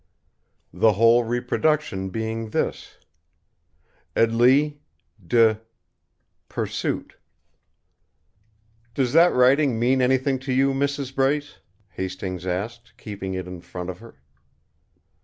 [0.73, 2.97] the whole reproduction being this:
[4.15, 4.79] edly
[5.27, 5.59] de
[6.49, 7.17] Pursuit!
[8.95, 11.13] "Does that writing mean anything to you, Mrs.
[11.13, 11.59] Brace?"
[11.91, 14.15] Hastings asked, keeping it in front of her.